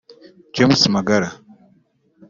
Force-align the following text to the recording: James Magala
James 0.55 0.81
Magala 0.95 1.29